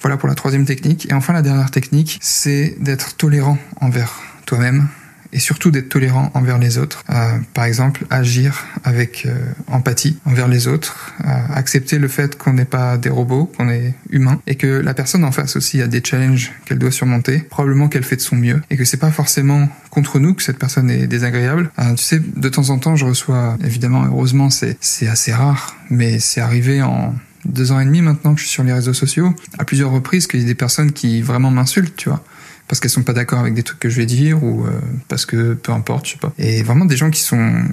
Voilà 0.01 0.18
pour 0.18 0.28
la 0.28 0.36
troisième 0.36 0.66
technique. 0.66 1.10
Et 1.10 1.13
enfin, 1.13 1.34
la 1.34 1.42
dernière 1.42 1.72
technique, 1.72 2.19
c'est 2.22 2.75
d'être 2.80 3.16
tolérant 3.16 3.57
envers 3.80 4.22
toi-même 4.46 4.88
et 5.34 5.40
surtout 5.40 5.72
d'être 5.72 5.90
tolérant 5.90 6.32
envers 6.34 6.58
les 6.58 6.78
autres. 6.78 7.04
Euh, 7.10 7.38
par 7.54 7.66
exemple, 7.66 8.06
agir 8.10 8.66
avec 8.84 9.26
euh, 9.26 9.36
empathie 9.68 10.18
envers 10.26 10.48
les 10.48 10.68
autres, 10.68 11.14
euh, 11.26 11.30
accepter 11.54 11.98
le 11.98 12.08
fait 12.08 12.38
qu'on 12.38 12.54
n'est 12.54 12.66
pas 12.66 12.98
des 12.98 13.10
robots, 13.10 13.52
qu'on 13.58 13.70
est 13.70 13.96
humain, 14.10 14.40
et 14.48 14.56
que 14.56 14.68
la 14.68 14.94
personne 14.94 15.24
en 15.26 15.32
face 15.32 15.56
aussi 15.56 15.82
a 15.82 15.88
des 15.88 16.02
challenges 16.04 16.52
qu'elle 16.66 16.80
doit 16.80 16.92
surmonter, 16.92 17.40
probablement 17.40 17.90
qu'elle 17.90 18.04
fait 18.04 18.16
de 18.16 18.22
son 18.22 18.36
mieux, 18.36 18.62
et 18.70 18.78
que 18.78 18.86
c'est 18.86 18.98
pas 18.98 19.12
forcément 19.12 19.68
contre 19.90 20.20
nous 20.20 20.34
que 20.34 20.44
cette 20.44 20.60
personne 20.60 20.90
est 20.90 21.08
désagréable. 21.08 21.72
Euh, 21.80 21.96
tu 21.96 22.04
sais, 22.04 22.20
de 22.20 22.50
temps 22.50 22.70
en 22.70 22.78
temps, 22.78 22.96
je 22.96 23.06
reçois, 23.06 23.58
évidemment, 23.64 24.06
heureusement, 24.06 24.50
c'est 24.50 25.08
assez 25.08 25.34
rare, 25.34 25.76
mais 25.90 26.20
c'est 26.20 26.42
arrivé 26.42 26.82
en 26.82 27.16
deux 27.46 27.72
ans 27.72 27.80
et 27.80 27.86
demi 27.86 28.02
maintenant 28.02 28.34
que 28.34 28.40
je 28.40 28.46
suis 28.46 28.54
sur 28.54 28.64
les 28.64 28.74
réseaux 28.74 28.94
sociaux, 28.94 29.34
à 29.58 29.66
plusieurs 29.66 29.92
reprises 29.92 30.28
qu'il 30.28 30.40
y 30.40 30.44
a 30.44 30.46
des 30.46 30.56
personnes 30.56 30.92
qui 30.94 31.22
vraiment 31.22 31.52
m'insultent, 31.52 31.96
tu 31.96 32.10
vois 32.10 32.24
parce 32.68 32.80
qu'elles 32.80 32.92
sont 32.92 33.04
pas 33.04 33.13
d'accord 33.13 33.39
avec 33.39 33.54
des 33.54 33.63
trucs 33.63 33.80
que 33.80 33.89
je 33.89 33.98
vais 33.98 34.06
dire 34.06 34.44
ou 34.44 34.65
euh, 34.65 34.71
parce 35.07 35.25
que 35.25 35.54
peu 35.54 35.71
importe, 35.71 36.07
je 36.07 36.12
sais 36.13 36.18
pas. 36.18 36.33
Et 36.38 36.63
vraiment 36.63 36.86
des 36.86 36.98
gens 36.98 37.10
qui 37.10 37.21
sont 37.21 37.65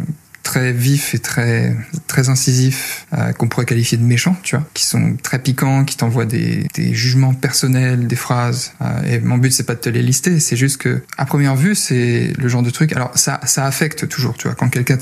très 0.43 0.73
vifs 0.73 1.15
et 1.15 1.19
très 1.19 1.77
très 2.07 2.29
incisifs 2.31 3.07
euh, 3.13 3.33
qu'on 3.33 3.47
pourrait 3.47 3.67
qualifier 3.67 3.99
de 3.99 4.03
méchants, 4.03 4.37
tu 4.43 4.57
vois, 4.57 4.67
qui 4.75 4.85
sont 4.85 5.17
très 5.23 5.39
piquants, 5.39 5.85
qui 5.85 5.97
t'envoient 5.97 6.25
des, 6.25 6.67
des 6.75 6.95
jugements 6.95 7.35
personnels, 7.35 8.07
des 8.07 8.17
phrases. 8.17 8.73
Euh, 8.81 9.03
et 9.05 9.21
mon 9.21 9.37
but 9.37 9.53
c'est 9.53 9.65
pas 9.65 9.75
de 9.75 9.81
te 9.81 9.91
les 9.91 10.03
lister, 10.03 10.41
c'est 10.41 10.57
juste 10.57 10.79
que 10.79 11.03
à 11.19 11.27
première 11.27 11.57
vue 11.57 11.75
c'est 11.75 12.33
le 12.37 12.49
genre 12.49 12.63
de 12.63 12.71
truc. 12.71 12.93
Alors 12.95 13.17
ça 13.17 13.41
ça 13.45 13.67
affecte 13.67 14.09
toujours, 14.09 14.35
tu 14.37 14.49
vois, 14.49 14.57
quand 14.57 14.71
quelqu'un 14.71 14.97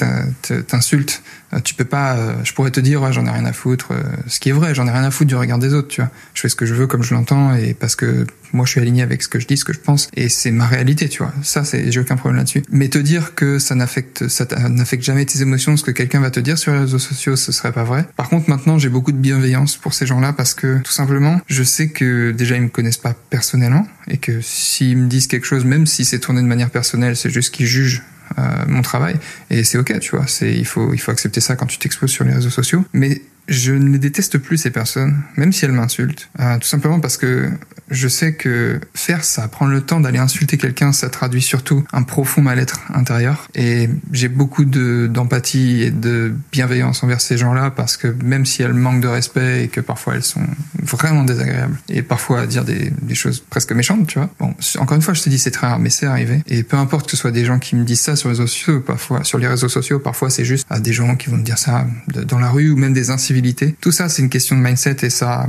t'insulte, 0.67 1.23
tu 1.65 1.75
peux 1.75 1.85
pas. 1.85 2.17
Je 2.45 2.53
pourrais 2.53 2.73
te 2.73 2.81
dire 2.81 3.11
j'en 3.13 3.25
ai 3.25 3.31
rien 3.31 3.47
à 3.47 3.53
foutre, 3.53 3.93
ce 4.27 4.41
qui 4.41 4.51
est 4.51 4.53
vrai, 4.53 4.75
j'en 4.75 4.87
ai 4.87 4.91
rien 4.91 5.05
à 5.05 5.11
foutre 5.11 5.29
du 5.29 5.37
regard 5.37 5.59
des 5.59 5.73
autres, 5.73 5.89
tu 5.89 6.01
vois. 6.01 6.11
Je 6.35 6.43
fais 6.43 6.49
ce 6.49 6.57
que 6.57 6.67
je 6.67 6.75
veux 6.75 6.87
comme 6.87 7.03
je 7.03 7.15
l'entends 7.15 7.55
et 7.55 7.75
parce 7.75 7.97
que 7.97 8.27
moi 8.53 8.65
je 8.67 8.73
suis 8.73 8.81
aligné 8.81 9.03
avec 9.03 9.23
ce 9.23 9.29
que 9.29 9.39
je 9.39 9.47
dis, 9.47 9.57
ce 9.57 9.65
que 9.65 9.73
je 9.73 9.79
pense 9.79 10.09
et 10.15 10.29
c'est 10.29 10.51
ma 10.51 10.67
réalité, 10.67 11.09
tu 11.09 11.23
vois. 11.23 11.33
Ça 11.43 11.65
c'est 11.65 11.91
j'ai 11.91 12.01
aucun 12.01 12.17
problème 12.17 12.39
là-dessus. 12.39 12.63
Mais 12.71 12.89
te 12.89 12.99
dire 12.99 13.35
que 13.35 13.59
ça 13.59 13.75
n'affecte 13.75 14.29
ça 14.29 14.47
n'affecte 14.69 15.05
jamais 15.05 15.25
tes 15.25 15.43
émotions, 15.43 15.77
ce 15.77 15.85
que 15.85 15.91
quelqu'un 15.91 16.21
va 16.21 16.31
te 16.31 16.41
dire 16.41 16.59
sur 16.59 16.73
les 16.73 16.81
réseaux 16.81 16.99
sociaux, 16.99 17.37
ce 17.37 17.53
serait 17.53 17.73
pas 17.73 17.85
vrai. 17.85 18.07
Par 18.17 18.29
contre 18.29 18.49
maintenant 18.51 18.79
j'ai 18.79 18.89
beaucoup 18.89 19.13
de 19.13 19.19
bienveillance 19.19 19.77
pour 19.77 19.95
ces 19.95 20.07
gens-là 20.07 20.33
parce 20.33 20.55
que 20.55 20.79
tout 20.83 20.93
simplement 20.93 21.41
je 21.47 21.63
sais 21.63 21.89
que 21.89 22.33
déjà 22.33 22.57
ils 22.57 22.63
me 22.63 22.69
connaissent 22.69 22.97
pas 22.97 23.15
personnellement 23.31 23.87
et 24.09 24.19
que 24.19 24.41
s'ils 24.41 24.97
me 24.97 25.09
disent 25.09 25.27
quelque 25.27 25.47
chose, 25.47 25.65
même 25.65 25.87
si 25.87 26.05
c'est 26.05 26.19
tourné 26.19 26.43
de 26.43 26.47
manière 26.47 26.71
personnelle, 26.71 27.17
c'est 27.17 27.31
juste 27.31 27.55
qu'ils 27.55 27.67
jugent 27.67 28.03
euh, 28.39 28.43
mon 28.67 28.83
travail 28.83 29.17
et 29.49 29.65
c'est 29.65 29.79
ok 29.79 29.99
tu 30.01 30.15
vois 30.15 30.27
c'est 30.27 30.53
il 30.53 30.67
faut 30.67 30.93
il 30.93 30.99
faut 30.99 31.11
accepter 31.11 31.41
ça 31.41 31.57
quand 31.57 31.65
tu 31.65 31.79
t'exposes 31.79 32.11
sur 32.11 32.25
les 32.25 32.35
réseaux 32.35 32.51
sociaux 32.51 32.85
mais 32.93 33.23
je 33.49 33.73
ne 33.73 33.91
les 33.91 33.99
déteste 33.99 34.39
plus 34.39 34.59
ces 34.59 34.71
personnes, 34.71 35.23
même 35.37 35.53
si 35.53 35.65
elles 35.65 35.73
m'insultent, 35.73 36.29
euh, 36.39 36.59
tout 36.59 36.69
simplement 36.69 37.01
parce 37.01 37.17
que 37.17 37.51
je 37.91 38.09
sais 38.09 38.35
que 38.35 38.81
faire 38.95 39.25
ça, 39.25 39.49
prendre 39.49 39.73
le 39.73 39.81
temps 39.81 40.01
d'aller 40.01 40.19
insulter 40.19 40.59
quelqu'un, 40.59 40.93
ça 40.93 41.09
traduit 41.09 41.43
surtout 41.43 41.85
un 41.93 42.03
profond 42.03 42.43
mal-être 42.43 42.81
intérieur. 42.95 43.49
Et 43.55 43.89
j'ai 44.13 44.29
beaucoup 44.29 44.65
de 44.65 45.09
d'empathie 45.11 45.83
et 45.83 45.91
de 45.91 46.35
bienveillance 46.53 47.03
envers 47.03 47.21
ces 47.21 47.39
gens-là 47.39 47.71
parce 47.71 47.97
que 47.97 48.09
même 48.23 48.47
si 48.47 48.63
elles 48.63 48.75
manquent 48.75 49.01
de 49.01 49.09
respect 49.09 49.65
et 49.65 49.69
que 49.69 49.81
parfois 49.81 50.15
elles 50.15 50.23
sont 50.23 50.47
vraiment 50.83 51.25
désagréables 51.25 51.79
et 51.89 52.03
parfois 52.03 52.41
à 52.41 52.47
dire 52.47 52.65
des, 52.65 52.93
des 53.03 53.15
choses 53.15 53.41
presque 53.41 53.73
méchantes, 53.73 54.07
tu 54.07 54.19
vois. 54.19 54.31
Bon, 54.39 54.55
encore 54.79 54.97
une 54.97 55.03
fois, 55.03 55.15
je 55.15 55.23
te 55.23 55.29
dis 55.29 55.39
c'est 55.39 55.51
très 55.51 55.67
rare, 55.67 55.79
mais 55.79 55.91
c'est 55.91 56.07
arrivé. 56.07 56.43
Et 56.47 56.63
peu 56.63 56.77
importe 56.77 57.07
que 57.07 57.13
ce 57.13 57.17
soit 57.17 57.31
des 57.31 57.45
gens 57.45 57.59
qui 57.59 57.77
me 57.77 57.85
disent 57.85 58.01
ça 58.01 58.17
sur 58.17 58.29
les 58.29 58.35
réseaux 58.35 58.47
sociaux, 58.47 58.81
parfois 58.81 59.25
sur 59.25 59.39
les 59.39 59.49
réseaux 59.49 59.69
sociaux, 59.69 59.99
parfois 59.99 60.31
c'est 60.31 60.45
juste 60.45 60.67
à 60.71 60.81
des 60.81 60.93
gens 60.93 61.17
qui 61.17 61.31
vont 61.31 61.37
me 61.37 61.43
dire 61.43 61.59
ça 61.59 61.87
dans 62.09 62.39
la 62.39 62.51
rue 62.51 62.71
ou 62.71 62.77
même 62.77 62.93
des 62.93 63.11
incivilités 63.11 63.39
tout 63.81 63.93
ça, 63.93 64.09
c'est 64.09 64.23
une 64.23 64.29
question 64.29 64.57
de 64.57 64.63
mindset 64.63 64.97
et 65.03 65.11
ça, 65.11 65.47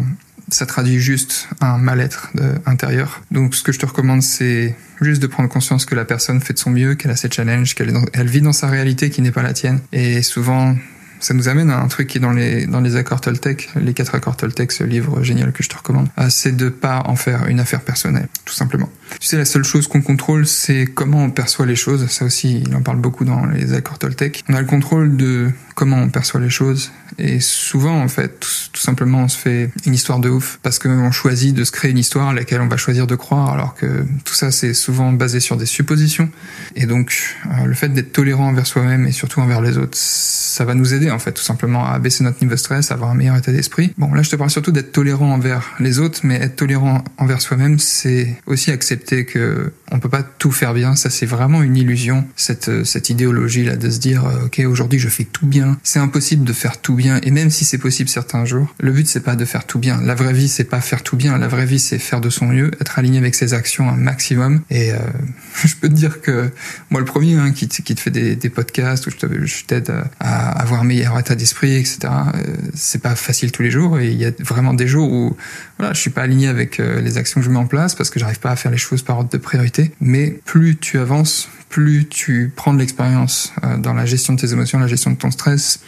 ça 0.51 0.65
traduit 0.65 0.99
juste 0.99 1.47
un 1.61 1.77
mal-être 1.77 2.31
intérieur. 2.65 3.21
Donc, 3.31 3.55
ce 3.55 3.63
que 3.63 3.71
je 3.71 3.79
te 3.79 3.85
recommande, 3.85 4.21
c'est 4.21 4.75
juste 5.01 5.21
de 5.21 5.27
prendre 5.27 5.49
conscience 5.49 5.85
que 5.85 5.95
la 5.95 6.05
personne 6.05 6.41
fait 6.41 6.53
de 6.53 6.59
son 6.59 6.71
mieux, 6.71 6.95
qu'elle 6.95 7.11
a 7.11 7.15
ses 7.15 7.29
challenges, 7.29 7.75
qu'elle 7.75 7.93
elle 8.13 8.27
vit 8.27 8.41
dans 8.41 8.53
sa 8.53 8.67
réalité 8.67 9.09
qui 9.09 9.21
n'est 9.21 9.31
pas 9.31 9.43
la 9.43 9.53
tienne. 9.53 9.79
Et 9.91 10.21
souvent, 10.21 10.75
ça 11.19 11.33
nous 11.33 11.49
amène 11.49 11.69
à 11.69 11.79
un 11.79 11.87
truc 11.87 12.07
qui 12.07 12.17
est 12.17 12.21
dans 12.21 12.31
les 12.31 12.65
dans 12.65 12.81
les 12.81 12.95
accords 12.95 13.21
Toltec, 13.21 13.69
les 13.75 13.93
quatre 13.93 14.15
accords 14.15 14.37
Toltec, 14.37 14.71
ce 14.71 14.83
livre 14.83 15.21
génial 15.23 15.51
que 15.51 15.63
je 15.63 15.69
te 15.69 15.75
recommande, 15.75 16.07
euh, 16.17 16.27
c'est 16.29 16.55
de 16.55 16.69
pas 16.69 17.03
en 17.05 17.15
faire 17.15 17.47
une 17.47 17.59
affaire 17.59 17.81
personnelle, 17.81 18.27
tout 18.45 18.53
simplement. 18.53 18.89
Tu 19.19 19.27
sais, 19.27 19.37
la 19.37 19.45
seule 19.45 19.63
chose 19.63 19.87
qu'on 19.87 20.01
contrôle, 20.01 20.47
c'est 20.47 20.85
comment 20.85 21.23
on 21.23 21.29
perçoit 21.29 21.65
les 21.65 21.75
choses. 21.75 22.07
Ça 22.07 22.25
aussi, 22.25 22.63
il 22.65 22.75
en 22.75 22.81
parle 22.81 22.99
beaucoup 22.99 23.25
dans 23.25 23.45
les 23.45 23.73
accords 23.73 23.99
Toltec. 23.99 24.43
On 24.49 24.53
a 24.53 24.61
le 24.61 24.67
contrôle 24.67 25.17
de 25.17 25.51
comment 25.79 25.95
on 25.95 26.09
perçoit 26.09 26.41
les 26.41 26.49
choses. 26.49 26.91
Et 27.17 27.39
souvent, 27.39 28.01
en 28.03 28.09
fait, 28.09 28.45
tout, 28.73 28.81
simplement, 28.81 29.23
on 29.23 29.27
se 29.29 29.37
fait 29.37 29.71
une 29.85 29.93
histoire 29.93 30.19
de 30.19 30.27
ouf 30.27 30.59
parce 30.61 30.77
qu'on 30.77 31.09
choisit 31.11 31.55
de 31.55 31.63
se 31.63 31.71
créer 31.71 31.91
une 31.91 31.97
histoire 31.97 32.27
à 32.27 32.33
laquelle 32.33 32.59
on 32.59 32.67
va 32.67 32.75
choisir 32.75 33.07
de 33.07 33.15
croire, 33.15 33.53
alors 33.53 33.75
que 33.75 34.05
tout 34.25 34.33
ça, 34.33 34.51
c'est 34.51 34.73
souvent 34.73 35.13
basé 35.13 35.39
sur 35.39 35.55
des 35.55 35.65
suppositions. 35.65 36.29
Et 36.75 36.85
donc, 36.85 37.37
euh, 37.45 37.65
le 37.65 37.73
fait 37.75 37.87
d'être 37.87 38.11
tolérant 38.11 38.49
envers 38.49 38.67
soi-même 38.67 39.07
et 39.07 39.13
surtout 39.13 39.39
envers 39.39 39.61
les 39.61 39.77
autres, 39.77 39.97
ça 39.97 40.65
va 40.65 40.75
nous 40.75 40.93
aider, 40.93 41.11
en 41.11 41.19
fait, 41.19 41.31
tout 41.31 41.43
simplement 41.43 41.85
à 41.85 41.97
baisser 41.97 42.25
notre 42.25 42.41
niveau 42.41 42.55
de 42.55 42.59
stress, 42.59 42.91
à 42.91 42.95
avoir 42.95 43.11
un 43.11 43.15
meilleur 43.15 43.37
état 43.37 43.53
d'esprit. 43.53 43.93
Bon, 43.97 44.13
là, 44.13 44.21
je 44.21 44.29
te 44.29 44.35
parle 44.35 44.49
surtout 44.49 44.73
d'être 44.73 44.91
tolérant 44.91 45.31
envers 45.31 45.75
les 45.79 45.99
autres, 45.99 46.19
mais 46.23 46.35
être 46.35 46.57
tolérant 46.57 47.05
envers 47.17 47.39
soi-même, 47.39 47.79
c'est 47.79 48.35
aussi 48.47 48.71
accepter 48.71 49.23
que 49.23 49.71
On 49.91 49.99
peut 49.99 50.09
pas 50.09 50.23
tout 50.23 50.51
faire 50.51 50.73
bien, 50.73 50.95
ça 50.95 51.09
c'est 51.09 51.25
vraiment 51.25 51.61
une 51.63 51.75
illusion, 51.75 52.27
cette, 52.35 52.85
cette 52.85 53.09
idéologie 53.09 53.63
là 53.63 53.75
de 53.75 53.89
se 53.89 53.99
dire 53.99 54.25
euh, 54.25 54.45
ok 54.45 54.59
aujourd'hui 54.65 54.99
je 54.99 55.09
fais 55.09 55.23
tout 55.23 55.47
bien. 55.47 55.77
C'est 55.83 55.99
impossible 55.99 56.43
de 56.43 56.53
faire 56.53 56.79
tout 56.79 56.95
bien 56.95 57.19
et 57.23 57.31
même 57.31 57.49
si 57.49 57.65
c'est 57.65 57.77
possible 57.77 58.09
certains 58.09 58.45
jours, 58.45 58.73
le 58.79 58.91
but 58.91 59.07
c'est 59.07 59.19
pas 59.21 59.35
de 59.35 59.45
faire 59.45 59.65
tout 59.65 59.79
bien. 59.79 60.01
La 60.01 60.15
vraie 60.15 60.33
vie 60.33 60.49
c'est 60.49 60.63
pas 60.63 60.81
faire 60.81 61.03
tout 61.03 61.17
bien, 61.17 61.37
la 61.37 61.47
vraie 61.47 61.65
vie 61.65 61.79
c'est 61.79 61.99
faire 61.99 62.21
de 62.21 62.29
son 62.29 62.47
mieux, 62.47 62.71
être 62.79 62.99
aligné 62.99 63.17
avec 63.17 63.35
ses 63.35 63.53
actions 63.53 63.89
un 63.89 63.95
maximum. 63.95 64.61
Et 64.69 64.93
euh, 64.93 64.97
je 65.65 65.75
peux 65.75 65.89
te 65.89 65.93
dire 65.93 66.21
que 66.21 66.51
moi 66.89 66.99
le 66.99 67.05
premier 67.05 67.35
hein, 67.35 67.51
qui, 67.51 67.67
qui 67.67 67.95
te 67.95 67.99
fait 67.99 68.11
des, 68.11 68.35
des 68.35 68.49
podcasts 68.49 69.07
où 69.07 69.09
je 69.09 69.63
t'aide 69.65 69.91
à 70.19 70.49
avoir 70.51 70.83
meilleur 70.83 71.17
état 71.17 71.35
d'esprit, 71.35 71.75
etc. 71.75 71.99
Euh, 72.03 72.55
c'est 72.73 73.01
pas 73.01 73.15
facile 73.15 73.51
tous 73.51 73.63
les 73.63 73.71
jours 73.71 73.99
et 73.99 74.09
il 74.09 74.17
y 74.17 74.25
a 74.25 74.31
vraiment 74.39 74.73
des 74.73 74.87
jours 74.87 75.11
où 75.11 75.35
voilà 75.79 75.93
je 75.93 75.99
suis 76.01 76.09
pas 76.09 76.23
aligné 76.23 76.49
avec 76.49 76.79
euh, 76.79 77.01
les 77.01 77.17
actions 77.17 77.39
que 77.39 77.45
je 77.45 77.49
mets 77.49 77.57
en 77.57 77.65
place 77.65 77.95
parce 77.95 78.09
que 78.09 78.19
j'arrive 78.19 78.39
pas 78.39 78.51
à 78.51 78.55
faire 78.57 78.71
les 78.71 78.77
choses 78.77 79.01
par 79.01 79.17
ordre 79.17 79.29
de 79.29 79.37
priorité. 79.37 79.91
Mais 80.01 80.39
plus 80.45 80.77
tu 80.77 80.99
avances, 80.99 81.49
plus 81.69 82.05
tu 82.07 82.51
prends 82.53 82.73
de 82.73 82.79
l'expérience 82.79 83.53
euh, 83.63 83.77
dans 83.77 83.93
la 83.93 84.05
gestion 84.05 84.33
de 84.33 84.41
tes 84.41 84.51
émotions, 84.51 84.77
la 84.77 84.87
gestion 84.87 85.11
de 85.11 85.15
ton 85.15 85.31
stress, 85.31 85.79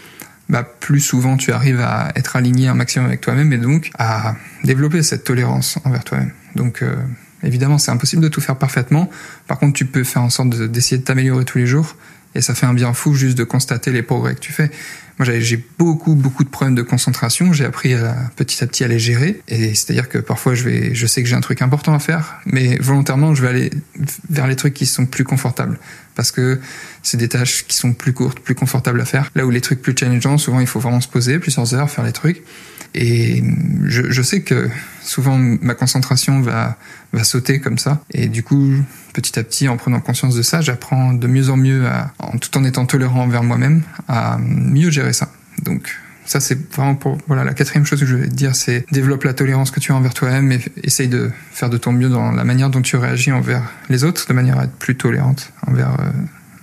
bah, 0.48 0.64
plus 0.64 1.02
souvent 1.02 1.36
tu 1.36 1.52
arrives 1.52 1.82
à 1.82 2.14
être 2.16 2.38
aligné 2.38 2.70
un 2.70 2.74
maximum 2.74 3.08
avec 3.08 3.20
toi-même 3.20 3.52
et 3.52 3.58
donc 3.58 3.92
à 4.00 4.36
développer 4.64 5.04
cette 5.04 5.26
tolérance 5.26 5.78
envers 5.84 6.06
toi-même. 6.06 6.32
Donc 6.56 6.84
euh, 6.84 6.96
évidemment, 7.44 7.78
c'est 7.78 7.92
impossible 7.92 8.22
de 8.22 8.30
tout 8.30 8.42
faire 8.42 8.56
parfaitement. 8.56 9.10
Par 9.48 9.60
contre, 9.60 9.74
tu 9.74 9.86
peux 9.86 10.06
faire 10.06 10.22
en 10.22 10.30
sorte 10.30 10.50
d'essayer 10.50 11.00
de 11.00 11.04
t'améliorer 11.04 11.44
tous 11.44 11.58
les 11.58 11.68
jours 11.68 11.98
et 12.36 12.42
ça 12.42 12.56
fait 12.56 12.66
un 12.66 12.74
bien 12.74 12.94
fou 12.94 13.14
juste 13.14 13.38
de 13.38 13.44
constater 13.44 13.92
les 13.92 14.02
progrès 14.02 14.36
que 14.36 14.40
tu 14.40 14.52
fais. 14.52 14.72
Moi, 15.20 15.40
j'ai 15.40 15.64
beaucoup, 15.78 16.16
beaucoup 16.16 16.44
de 16.44 16.50
problèmes 16.50 16.74
de 16.74 16.82
concentration. 16.82 17.54
J'ai 17.54 17.66
appris 17.66 17.94
à, 17.94 18.16
petit 18.36 18.64
à 18.64 18.68
petit 18.68 18.84
à 18.84 18.88
les 18.88 18.98
gérer. 18.98 19.42
Et 19.48 19.76
c'est-à-dire 19.76 20.10
que 20.10 20.18
parfois, 20.18 20.56
je 20.56 20.64
vais, 20.64 20.96
je 20.96 21.06
sais 21.06 21.22
que 21.22 21.30
j'ai 21.30 21.36
un 21.36 21.42
truc 21.42 21.62
important 21.62 21.94
à 21.94 22.00
faire, 22.00 22.40
mais 22.46 22.78
volontairement, 22.80 23.36
je 23.36 23.44
vais 23.44 23.50
aller 23.50 23.70
vers 24.30 24.48
les 24.48 24.56
trucs 24.56 24.74
qui 24.74 24.88
sont 24.88 25.06
plus 25.06 25.24
confortables. 25.24 25.78
Parce 26.16 26.32
que 26.32 26.60
c'est 27.04 27.18
des 27.18 27.30
tâches 27.30 27.66
qui 27.68 27.76
sont 27.76 27.94
plus 27.94 28.14
courtes, 28.14 28.40
plus 28.40 28.56
confortables 28.56 29.00
à 29.00 29.06
faire. 29.06 29.30
Là 29.36 29.46
où 29.46 29.52
les 29.52 29.62
trucs 29.62 29.82
plus 29.82 29.96
challengeants, 29.96 30.40
souvent, 30.40 30.60
il 30.60 30.68
faut 30.68 30.80
vraiment 30.80 31.02
se 31.02 31.08
poser 31.08 31.38
plusieurs 31.38 31.76
heures, 31.76 31.90
faire 31.90 32.04
les 32.04 32.14
trucs. 32.14 32.42
Et 32.94 33.44
je, 33.86 34.12
je, 34.12 34.22
sais 34.22 34.42
que 34.42 34.70
souvent 35.02 35.38
ma 35.38 35.76
concentration 35.76 36.42
va, 36.42 36.78
va 37.14 37.24
sauter 37.24 37.60
comme 37.60 37.78
ça. 37.78 38.04
Et 38.14 38.28
du 38.28 38.44
coup, 38.44 38.74
petit 39.14 39.40
à 39.40 39.44
petit, 39.44 39.70
en 39.70 39.78
prenant 39.78 40.02
conscience 40.02 40.36
de 40.36 40.42
ça, 40.42 40.62
j'apprends 40.62 41.14
de 41.14 41.28
mieux 41.28 41.50
en 41.50 41.58
mieux, 41.58 41.88
à, 41.88 42.14
en, 42.20 42.38
tout 42.38 42.58
en 42.58 42.64
étant 42.64 42.86
tolérant 42.86 43.24
envers 43.24 43.44
moi-même, 43.44 43.84
à 44.08 44.38
mieux 44.40 44.90
gérer 44.90 45.14
ça. 45.14 45.32
Donc 45.64 45.96
ça 46.26 46.40
c'est 46.40 46.72
vraiment 46.74 46.96
pour 46.96 47.18
voilà 47.28 47.44
la 47.44 47.54
quatrième 47.54 47.86
chose 47.86 48.00
que 48.00 48.06
je 48.06 48.16
vais 48.16 48.28
te 48.28 48.34
dire 48.34 48.56
c'est 48.56 48.86
développe 48.92 49.24
la 49.24 49.34
tolérance 49.34 49.72
que 49.72 49.80
tu 49.80 49.92
as 49.92 49.96
envers 49.96 50.14
toi-même 50.14 50.52
et 50.52 50.60
essaye 50.84 51.08
de 51.08 51.32
faire 51.52 51.70
de 51.70 51.78
ton 51.78 51.92
mieux 51.92 52.10
dans 52.10 52.32
la 52.32 52.44
manière 52.44 52.70
dont 52.70 52.82
tu 52.82 52.96
réagis 52.96 53.32
envers 53.32 53.64
les 53.90 54.04
autres 54.04 54.28
de 54.28 54.34
manière 54.34 54.60
à 54.60 54.66
être 54.66 54.74
plus 54.74 54.96
tolérante 54.96 55.52
envers 55.68 55.90
euh, 56.00 56.10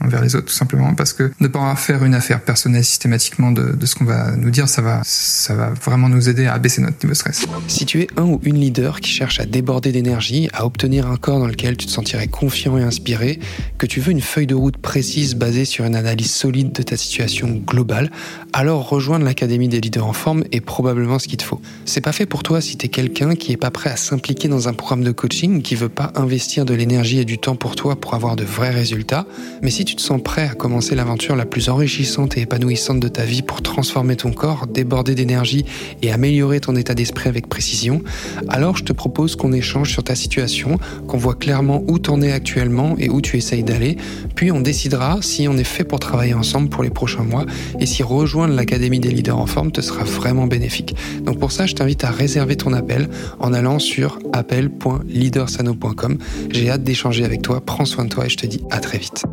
envers 0.00 0.22
les 0.22 0.36
autres, 0.36 0.46
tout 0.46 0.54
simplement, 0.54 0.94
parce 0.94 1.12
que 1.12 1.32
ne 1.40 1.48
pas 1.48 1.74
faire 1.76 2.04
une 2.04 2.14
affaire 2.14 2.40
personnelle 2.40 2.84
systématiquement 2.84 3.52
de, 3.52 3.74
ce 3.84 3.94
qu'on 3.94 4.04
va 4.04 4.36
nous 4.36 4.50
dire, 4.50 4.68
ça 4.68 4.82
va, 4.82 5.00
ça 5.04 5.54
va 5.54 5.70
vraiment 5.70 6.08
nous 6.08 6.28
aider 6.28 6.46
à 6.46 6.58
baisser 6.58 6.80
notre 6.80 6.96
niveau 6.98 7.12
de 7.12 7.18
stress. 7.18 7.46
Si 7.66 7.86
tu 7.86 8.00
es 8.02 8.06
un 8.16 8.24
ou 8.24 8.40
une 8.44 8.60
leader 8.60 9.00
qui 9.00 9.10
cherche 9.10 9.40
à 9.40 9.46
déborder 9.46 9.92
d'énergie, 9.92 10.48
à 10.52 10.66
obtenir 10.66 11.10
un 11.10 11.16
corps 11.16 11.38
dans 11.38 11.46
lequel 11.46 11.76
tu 11.76 11.86
te 11.86 11.90
sentirais 11.90 12.28
confiant 12.28 12.78
et 12.78 12.82
inspiré, 12.82 13.40
que 13.78 13.86
tu 13.86 14.00
veux 14.00 14.12
une 14.12 14.20
feuille 14.20 14.46
de 14.46 14.54
route 14.54 14.76
précise 14.76 15.34
basée 15.34 15.64
sur 15.64 15.84
une 15.84 15.96
analyse 15.96 16.30
solide 16.30 16.72
de 16.72 16.82
ta 16.82 16.96
situation 16.96 17.48
globale, 17.66 18.10
alors 18.52 18.88
rejoindre 18.88 19.24
l'Académie 19.24 19.68
des 19.68 19.80
leaders 19.80 20.06
en 20.06 20.12
forme 20.12 20.44
est 20.52 20.60
probablement 20.60 21.18
ce 21.18 21.28
qu'il 21.28 21.38
te 21.38 21.44
faut. 21.44 21.60
C'est 21.84 22.00
pas 22.00 22.12
fait 22.12 22.26
pour 22.26 22.42
toi 22.42 22.60
si 22.60 22.76
tu 22.76 22.86
es 22.86 22.88
quelqu'un 22.88 23.34
qui 23.34 23.52
est 23.52 23.56
pas 23.56 23.70
prêt 23.70 23.90
à 23.90 23.96
s'impliquer 23.96 24.48
dans 24.48 24.68
un 24.68 24.72
programme 24.72 25.04
de 25.04 25.12
coaching, 25.12 25.62
qui 25.62 25.74
veut 25.74 25.88
pas 25.88 26.12
investir 26.14 26.64
de 26.64 26.74
l'énergie 26.74 27.18
et 27.18 27.24
du 27.24 27.38
temps 27.38 27.56
pour 27.56 27.76
toi 27.76 27.96
pour 27.96 28.14
avoir 28.14 28.36
de 28.36 28.44
vrais 28.44 28.70
résultats, 28.70 29.26
mais 29.62 29.70
si 29.70 29.84
tu 29.88 29.96
te 29.96 30.02
sens 30.02 30.22
prêt 30.22 30.46
à 30.46 30.54
commencer 30.54 30.94
l'aventure 30.94 31.34
la 31.34 31.46
plus 31.46 31.70
enrichissante 31.70 32.36
et 32.36 32.42
épanouissante 32.42 33.00
de 33.00 33.08
ta 33.08 33.24
vie 33.24 33.40
pour 33.40 33.62
transformer 33.62 34.16
ton 34.16 34.32
corps, 34.32 34.66
déborder 34.66 35.14
d'énergie 35.14 35.64
et 36.02 36.12
améliorer 36.12 36.60
ton 36.60 36.76
état 36.76 36.92
d'esprit 36.92 37.30
avec 37.30 37.48
précision, 37.48 38.02
alors 38.50 38.76
je 38.76 38.84
te 38.84 38.92
propose 38.92 39.34
qu'on 39.34 39.50
échange 39.50 39.90
sur 39.90 40.04
ta 40.04 40.14
situation, 40.14 40.78
qu'on 41.06 41.16
voit 41.16 41.36
clairement 41.36 41.82
où 41.88 41.98
t'en 41.98 42.20
es 42.20 42.32
actuellement 42.32 42.96
et 42.98 43.08
où 43.08 43.22
tu 43.22 43.38
essayes 43.38 43.62
d'aller, 43.62 43.96
puis 44.34 44.52
on 44.52 44.60
décidera 44.60 45.20
si 45.22 45.48
on 45.48 45.56
est 45.56 45.64
fait 45.64 45.84
pour 45.84 46.00
travailler 46.00 46.34
ensemble 46.34 46.68
pour 46.68 46.82
les 46.82 46.90
prochains 46.90 47.24
mois 47.24 47.46
et 47.80 47.86
si 47.86 48.02
rejoindre 48.02 48.52
l'Académie 48.52 49.00
des 49.00 49.10
leaders 49.10 49.38
en 49.38 49.46
forme 49.46 49.72
te 49.72 49.80
sera 49.80 50.04
vraiment 50.04 50.46
bénéfique. 50.46 50.96
Donc 51.22 51.38
pour 51.38 51.50
ça, 51.50 51.64
je 51.64 51.74
t'invite 51.74 52.04
à 52.04 52.10
réserver 52.10 52.56
ton 52.56 52.74
appel 52.74 53.08
en 53.40 53.54
allant 53.54 53.78
sur 53.78 54.18
appel.leadersano.com. 54.34 56.18
J'ai 56.50 56.68
hâte 56.68 56.82
d'échanger 56.82 57.24
avec 57.24 57.40
toi, 57.40 57.62
prends 57.64 57.86
soin 57.86 58.04
de 58.04 58.10
toi 58.10 58.26
et 58.26 58.28
je 58.28 58.36
te 58.36 58.46
dis 58.46 58.60
à 58.70 58.80
très 58.80 58.98
vite. 58.98 59.24